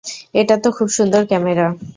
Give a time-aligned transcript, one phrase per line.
[0.33, 1.67] এটা তো খুব সুন্দর ক্যামেরা।